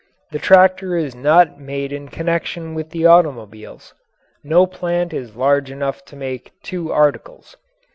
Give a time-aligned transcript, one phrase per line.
[0.31, 3.93] The tractor is not made in connection with the automobiles.
[4.43, 7.55] No plant is large enough to make two articles.